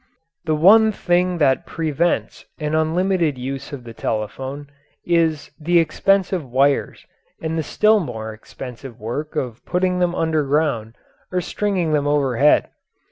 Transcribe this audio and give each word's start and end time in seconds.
The 0.45 0.55
one 0.55 0.91
thing 0.91 1.37
that 1.37 1.67
prevents 1.67 2.45
an 2.59 2.73
unlimited 2.73 3.37
use 3.37 3.71
of 3.71 3.83
the 3.83 3.93
telephone 3.93 4.65
is 5.05 5.51
the 5.59 5.77
expensive 5.77 6.43
wires 6.43 7.05
and 7.39 7.55
the 7.55 7.61
still 7.61 7.99
more 7.99 8.33
expensive 8.33 8.99
work 8.99 9.35
of 9.35 9.63
putting 9.63 9.99
them 9.99 10.15
underground 10.15 10.95
or 11.31 11.39
stringing 11.39 11.91
them 11.93 12.07
overhead. 12.07 12.69